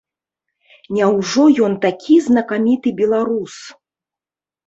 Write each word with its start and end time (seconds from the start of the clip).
Няўжо 0.99 1.43
ён 1.67 1.73
такі 1.83 2.17
знакаміты 2.27 2.89
беларус? 3.01 3.53